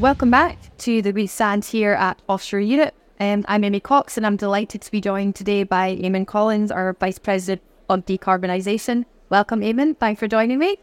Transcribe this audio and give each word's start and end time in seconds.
Welcome 0.00 0.30
back 0.30 0.58
to 0.78 1.00
the 1.00 1.12
We 1.12 1.26
Stand 1.26 1.64
here 1.64 1.92
at 1.94 2.20
Offshore 2.28 2.60
Europe. 2.60 2.92
Um, 3.18 3.46
I'm 3.48 3.64
Amy 3.64 3.80
Cox 3.80 4.18
and 4.18 4.26
I'm 4.26 4.36
delighted 4.36 4.82
to 4.82 4.90
be 4.90 5.00
joined 5.00 5.34
today 5.34 5.62
by 5.62 5.96
Eamonn 5.96 6.26
Collins, 6.26 6.70
our 6.70 6.92
Vice 7.00 7.18
President 7.18 7.62
of 7.88 8.04
Decarbonisation. 8.04 9.06
Welcome, 9.30 9.62
Eamonn. 9.62 9.96
Thanks 9.96 10.20
for 10.20 10.28
joining 10.28 10.58
me. 10.58 10.76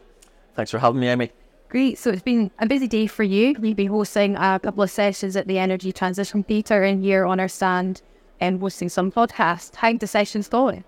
Thanks 0.56 0.72
for 0.72 0.80
having 0.80 0.98
me, 1.00 1.06
Amy. 1.06 1.30
Great. 1.68 1.96
So 1.96 2.10
it's 2.10 2.22
been 2.22 2.50
a 2.58 2.66
busy 2.66 2.88
day 2.88 3.06
for 3.06 3.22
you. 3.22 3.54
We've 3.60 3.76
been 3.76 3.86
hosting 3.86 4.34
a 4.34 4.58
couple 4.58 4.82
of 4.82 4.90
sessions 4.90 5.36
at 5.36 5.46
the 5.46 5.58
Energy 5.58 5.92
Transition 5.92 6.42
Theatre 6.42 6.82
in 6.82 7.00
here 7.00 7.24
on 7.24 7.38
our 7.38 7.48
stand 7.48 8.02
and 8.40 8.58
hosting 8.58 8.88
some 8.88 9.12
podcasts. 9.12 9.76
How 9.76 9.92
the 9.92 10.08
sessions 10.08 10.48
going? 10.48 10.82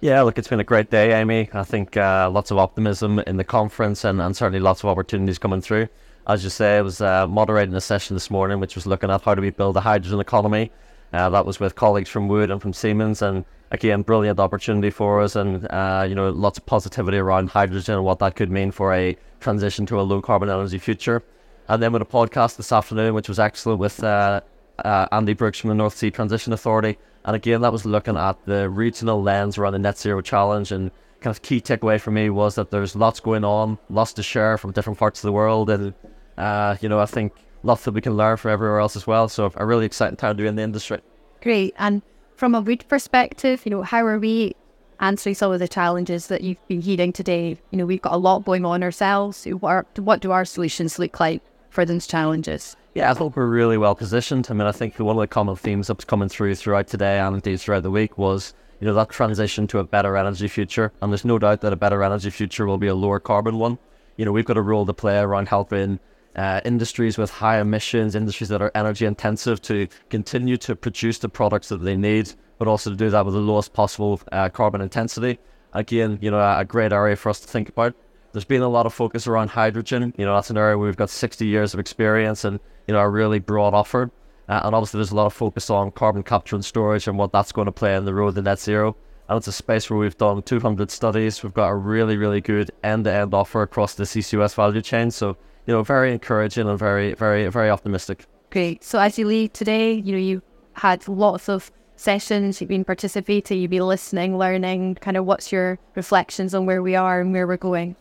Yeah, 0.00 0.22
look, 0.22 0.36
it's 0.36 0.48
been 0.48 0.58
a 0.58 0.64
great 0.64 0.90
day, 0.90 1.12
Amy. 1.12 1.48
I 1.52 1.62
think 1.62 1.96
uh, 1.96 2.28
lots 2.28 2.50
of 2.50 2.58
optimism 2.58 3.20
in 3.20 3.36
the 3.36 3.44
conference 3.44 4.04
and, 4.04 4.20
and 4.20 4.36
certainly 4.36 4.58
lots 4.58 4.82
of 4.82 4.86
opportunities 4.86 5.38
coming 5.38 5.60
through. 5.60 5.86
As 6.24 6.44
you 6.44 6.50
say, 6.50 6.78
I 6.78 6.82
was 6.82 7.00
uh, 7.00 7.26
moderating 7.26 7.74
a 7.74 7.80
session 7.80 8.14
this 8.14 8.30
morning 8.30 8.60
which 8.60 8.76
was 8.76 8.86
looking 8.86 9.10
at 9.10 9.22
how 9.22 9.34
do 9.34 9.42
we 9.42 9.50
build 9.50 9.76
a 9.76 9.80
hydrogen 9.80 10.20
economy. 10.20 10.70
Uh, 11.12 11.28
that 11.30 11.44
was 11.44 11.58
with 11.58 11.74
colleagues 11.74 12.08
from 12.08 12.28
Wood 12.28 12.48
and 12.50 12.62
from 12.62 12.72
Siemens, 12.72 13.22
and 13.22 13.44
again, 13.72 14.02
brilliant 14.02 14.38
opportunity 14.38 14.88
for 14.88 15.20
us, 15.20 15.34
and 15.34 15.66
uh, 15.70 16.06
you 16.08 16.14
know, 16.14 16.30
lots 16.30 16.58
of 16.58 16.64
positivity 16.64 17.18
around 17.18 17.50
hydrogen 17.50 17.96
and 17.96 18.04
what 18.04 18.20
that 18.20 18.36
could 18.36 18.50
mean 18.50 18.70
for 18.70 18.94
a 18.94 19.16
transition 19.40 19.84
to 19.86 20.00
a 20.00 20.02
low 20.02 20.22
carbon 20.22 20.48
energy 20.48 20.78
future. 20.78 21.24
And 21.68 21.82
then 21.82 21.92
with 21.92 22.02
a 22.02 22.06
podcast 22.06 22.56
this 22.56 22.70
afternoon, 22.70 23.14
which 23.14 23.28
was 23.28 23.40
excellent 23.40 23.80
with 23.80 24.02
uh, 24.02 24.40
uh, 24.84 25.08
Andy 25.10 25.34
Brooks 25.34 25.58
from 25.58 25.68
the 25.68 25.74
North 25.74 25.96
Sea 25.96 26.10
Transition 26.12 26.52
Authority, 26.52 26.98
and 27.24 27.34
again, 27.34 27.60
that 27.62 27.72
was 27.72 27.84
looking 27.84 28.16
at 28.16 28.38
the 28.46 28.70
regional 28.70 29.20
lens 29.20 29.58
around 29.58 29.72
the 29.72 29.80
net 29.80 29.98
zero 29.98 30.20
challenge. 30.20 30.70
And 30.70 30.92
kind 31.20 31.34
of 31.34 31.42
key 31.42 31.60
takeaway 31.60 32.00
for 32.00 32.10
me 32.10 32.30
was 32.30 32.56
that 32.56 32.70
there's 32.70 32.96
lots 32.96 33.20
going 33.20 33.44
on, 33.44 33.78
lots 33.90 34.12
to 34.14 34.22
share 34.22 34.58
from 34.58 34.72
different 34.72 34.98
parts 34.98 35.20
of 35.20 35.28
the 35.28 35.32
world, 35.32 35.70
and 35.70 35.94
uh, 36.38 36.76
you 36.80 36.88
know, 36.88 37.00
I 37.00 37.06
think 37.06 37.32
lots 37.62 37.84
that 37.84 37.92
we 37.92 38.00
can 38.00 38.16
learn 38.16 38.36
from 38.36 38.50
everywhere 38.50 38.80
else 38.80 38.96
as 38.96 39.06
well. 39.06 39.28
So 39.28 39.52
a 39.56 39.64
really 39.64 39.86
exciting 39.86 40.16
time 40.16 40.36
to 40.36 40.42
be 40.42 40.48
in 40.48 40.56
the 40.56 40.62
industry. 40.62 41.00
Great. 41.40 41.74
And 41.78 42.02
from 42.36 42.54
a 42.54 42.60
Wood 42.60 42.84
perspective, 42.88 43.62
you 43.64 43.70
know, 43.70 43.82
how 43.82 44.04
are 44.04 44.18
we 44.18 44.54
answering 45.00 45.34
some 45.34 45.52
of 45.52 45.58
the 45.58 45.68
challenges 45.68 46.28
that 46.28 46.42
you've 46.42 46.68
been 46.68 46.80
hearing 46.80 47.12
today? 47.12 47.58
You 47.70 47.78
know, 47.78 47.86
we've 47.86 48.02
got 48.02 48.12
a 48.12 48.16
lot 48.18 48.44
going 48.44 48.64
on 48.64 48.82
ourselves. 48.82 49.44
What, 49.44 49.98
what 49.98 50.20
do 50.20 50.32
our 50.32 50.44
solutions 50.44 50.98
look 50.98 51.20
like 51.20 51.42
for 51.70 51.84
those 51.84 52.06
challenges? 52.06 52.76
Yeah, 52.94 53.10
I 53.10 53.14
think 53.14 53.36
we're 53.36 53.46
really 53.46 53.78
well 53.78 53.94
positioned. 53.94 54.48
I 54.50 54.54
mean, 54.54 54.66
I 54.66 54.72
think 54.72 54.98
one 54.98 55.16
of 55.16 55.20
the 55.20 55.26
common 55.26 55.56
themes 55.56 55.86
that's 55.86 56.04
coming 56.04 56.28
through 56.28 56.54
throughout 56.56 56.88
today 56.88 57.18
and 57.20 57.36
indeed 57.36 57.60
throughout 57.60 57.84
the 57.84 57.90
week 57.90 58.18
was, 58.18 58.52
you 58.80 58.86
know, 58.86 58.94
that 58.94 59.08
transition 59.08 59.66
to 59.68 59.78
a 59.78 59.84
better 59.84 60.16
energy 60.16 60.48
future. 60.48 60.92
And 61.00 61.10
there's 61.10 61.24
no 61.24 61.38
doubt 61.38 61.62
that 61.62 61.72
a 61.72 61.76
better 61.76 62.02
energy 62.02 62.30
future 62.30 62.66
will 62.66 62.76
be 62.76 62.88
a 62.88 62.94
lower 62.94 63.18
carbon 63.18 63.58
one. 63.58 63.78
You 64.16 64.26
know, 64.26 64.32
we've 64.32 64.44
got 64.44 64.58
a 64.58 64.62
role 64.62 64.84
to 64.84 64.92
play 64.92 65.18
around 65.18 65.48
helping 65.48 66.00
uh, 66.36 66.60
industries 66.64 67.18
with 67.18 67.30
high 67.30 67.60
emissions, 67.60 68.14
industries 68.14 68.48
that 68.48 68.62
are 68.62 68.72
energy 68.74 69.06
intensive 69.06 69.60
to 69.62 69.86
continue 70.10 70.56
to 70.58 70.74
produce 70.74 71.18
the 71.18 71.28
products 71.28 71.68
that 71.68 71.82
they 71.82 71.96
need, 71.96 72.32
but 72.58 72.68
also 72.68 72.90
to 72.90 72.96
do 72.96 73.10
that 73.10 73.24
with 73.24 73.34
the 73.34 73.40
lowest 73.40 73.72
possible 73.72 74.20
uh, 74.32 74.48
carbon 74.48 74.80
intensity. 74.80 75.38
Again, 75.74 76.18
you 76.20 76.30
know, 76.30 76.38
a 76.38 76.64
great 76.64 76.92
area 76.92 77.16
for 77.16 77.30
us 77.30 77.40
to 77.40 77.48
think 77.48 77.68
about. 77.68 77.94
There's 78.32 78.44
been 78.44 78.62
a 78.62 78.68
lot 78.68 78.86
of 78.86 78.94
focus 78.94 79.26
around 79.26 79.48
hydrogen. 79.48 80.14
You 80.16 80.24
know, 80.24 80.34
that's 80.34 80.50
an 80.50 80.56
area 80.56 80.78
where 80.78 80.86
we've 80.86 80.96
got 80.96 81.10
60 81.10 81.46
years 81.46 81.74
of 81.74 81.80
experience 81.80 82.44
and, 82.44 82.60
you 82.86 82.94
know, 82.94 83.00
a 83.00 83.08
really 83.08 83.38
broad 83.38 83.74
offer. 83.74 84.10
Uh, 84.48 84.60
and 84.64 84.74
obviously, 84.74 84.98
there's 84.98 85.12
a 85.12 85.14
lot 85.14 85.26
of 85.26 85.34
focus 85.34 85.70
on 85.70 85.90
carbon 85.92 86.22
capture 86.22 86.56
and 86.56 86.64
storage 86.64 87.06
and 87.06 87.18
what 87.18 87.32
that's 87.32 87.52
going 87.52 87.66
to 87.66 87.72
play 87.72 87.94
in 87.94 88.04
the 88.04 88.14
road 88.14 88.34
to 88.34 88.42
net 88.42 88.58
zero. 88.58 88.96
And 89.28 89.36
it's 89.36 89.46
a 89.46 89.52
space 89.52 89.88
where 89.88 89.98
we've 89.98 90.16
done 90.16 90.42
200 90.42 90.90
studies. 90.90 91.42
We've 91.42 91.54
got 91.54 91.68
a 91.68 91.74
really, 91.74 92.16
really 92.16 92.40
good 92.40 92.70
end 92.82 93.04
to 93.04 93.12
end 93.12 93.34
offer 93.34 93.62
across 93.62 93.94
the 93.94 94.04
CCUS 94.04 94.54
value 94.54 94.82
chain. 94.82 95.10
So, 95.10 95.36
you 95.66 95.74
know, 95.74 95.82
very 95.82 96.12
encouraging 96.12 96.68
and 96.68 96.78
very, 96.78 97.14
very, 97.14 97.48
very 97.48 97.70
optimistic. 97.70 98.26
Great. 98.50 98.84
So 98.84 98.98
as 98.98 99.18
you 99.18 99.26
leave 99.26 99.52
today, 99.52 99.94
you 99.94 100.12
know, 100.12 100.18
you 100.18 100.42
had 100.74 101.06
lots 101.08 101.48
of 101.48 101.70
sessions, 101.96 102.60
you've 102.60 102.68
been 102.68 102.84
participating, 102.84 103.60
you've 103.60 103.70
been 103.70 103.86
listening, 103.86 104.36
learning. 104.36 104.96
Kind 104.96 105.16
of, 105.16 105.24
what's 105.24 105.52
your 105.52 105.78
reflections 105.94 106.54
on 106.54 106.66
where 106.66 106.82
we 106.82 106.94
are 106.94 107.20
and 107.20 107.32
where 107.32 107.46
we're 107.46 107.56
going? 107.56 107.96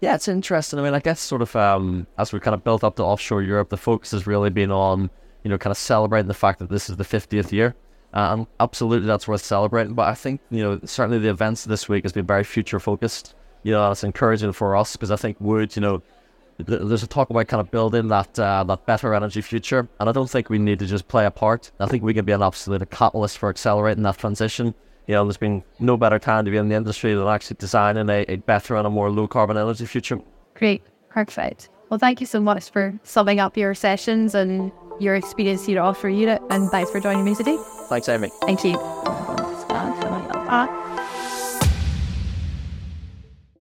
Yeah, 0.00 0.14
it's 0.14 0.28
interesting. 0.28 0.78
I 0.78 0.82
mean, 0.82 0.94
I 0.94 1.00
guess 1.00 1.20
sort 1.20 1.42
of 1.42 1.54
um, 1.56 2.06
as 2.18 2.32
we 2.32 2.40
kind 2.40 2.54
of 2.54 2.64
built 2.64 2.84
up 2.84 2.96
to 2.96 3.02
offshore 3.02 3.42
Europe, 3.42 3.70
the 3.70 3.76
focus 3.76 4.10
has 4.10 4.26
really 4.26 4.50
been 4.50 4.70
on, 4.70 5.10
you 5.42 5.50
know, 5.50 5.58
kind 5.58 5.70
of 5.70 5.78
celebrating 5.78 6.28
the 6.28 6.34
fact 6.34 6.58
that 6.58 6.68
this 6.68 6.90
is 6.90 6.96
the 6.96 7.04
50th 7.04 7.52
year. 7.52 7.74
Uh, 8.12 8.28
and 8.32 8.46
absolutely, 8.60 9.06
that's 9.06 9.28
worth 9.28 9.44
celebrating. 9.44 9.94
But 9.94 10.08
I 10.08 10.14
think, 10.14 10.40
you 10.50 10.62
know, 10.62 10.80
certainly 10.84 11.18
the 11.18 11.28
events 11.28 11.64
this 11.64 11.88
week 11.88 12.04
has 12.04 12.12
been 12.12 12.26
very 12.26 12.44
future 12.44 12.80
focused. 12.80 13.34
You 13.62 13.72
know, 13.72 13.90
it's 13.90 14.04
encouraging 14.04 14.52
for 14.52 14.76
us 14.76 14.96
because 14.96 15.10
I 15.10 15.16
think 15.16 15.38
Wood, 15.40 15.74
you 15.76 15.82
know, 15.82 16.02
there's 16.58 17.02
a 17.02 17.06
talk 17.06 17.30
about 17.30 17.48
kind 17.48 17.60
of 17.60 17.70
building 17.70 18.08
that 18.08 18.38
uh, 18.38 18.64
that 18.64 18.86
better 18.86 19.14
energy 19.14 19.40
future, 19.40 19.88
and 20.00 20.08
I 20.08 20.12
don't 20.12 20.30
think 20.30 20.48
we 20.48 20.58
need 20.58 20.78
to 20.78 20.86
just 20.86 21.08
play 21.08 21.26
a 21.26 21.30
part. 21.30 21.70
I 21.80 21.86
think 21.86 22.02
we 22.02 22.14
can 22.14 22.24
be 22.24 22.32
an 22.32 22.42
absolute 22.42 22.90
catalyst 22.90 23.38
for 23.38 23.48
accelerating 23.48 24.02
that 24.04 24.18
transition. 24.18 24.74
You 25.06 25.14
know, 25.14 25.24
there's 25.24 25.36
been 25.36 25.62
no 25.78 25.96
better 25.96 26.18
time 26.18 26.44
to 26.46 26.50
be 26.50 26.56
in 26.56 26.68
the 26.68 26.74
industry 26.74 27.14
than 27.14 27.28
actually 27.28 27.56
designing 27.58 28.08
a, 28.10 28.24
a 28.28 28.36
better 28.36 28.76
and 28.76 28.86
a 28.86 28.90
more 28.90 29.10
low 29.10 29.28
carbon 29.28 29.56
energy 29.56 29.86
future. 29.86 30.20
Great, 30.54 30.82
perfect. 31.10 31.68
Well, 31.90 31.98
thank 31.98 32.20
you 32.20 32.26
so 32.26 32.40
much 32.40 32.70
for 32.70 32.98
summing 33.04 33.38
up 33.38 33.56
your 33.56 33.74
sessions 33.74 34.34
and 34.34 34.72
your 34.98 35.14
experience 35.14 35.66
here 35.66 35.78
at 35.78 35.84
Offshore 35.84 36.10
Europe, 36.10 36.42
and 36.50 36.68
thanks 36.70 36.90
for 36.90 37.00
joining 37.00 37.24
me 37.24 37.34
today. 37.34 37.58
Thanks, 37.88 38.08
Amy. 38.08 38.30
Thank 38.42 38.64
you. 38.64 38.76